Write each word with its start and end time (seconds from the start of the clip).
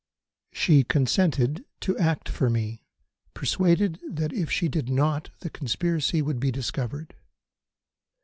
She 0.51 0.83
consented 0.83 1.63
to 1.81 1.95
act 1.99 2.27
for 2.27 2.49
me, 2.49 2.81
persuaded 3.35 3.99
that 4.09 4.33
if 4.33 4.49
she 4.49 4.67
did 4.67 4.89
not 4.89 5.29
the 5.41 5.49
conspiracy 5.51 6.23
would 6.23 6.39
be 6.39 6.49
discovered. 6.49 7.13